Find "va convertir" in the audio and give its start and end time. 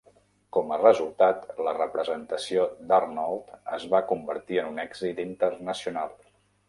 3.95-4.59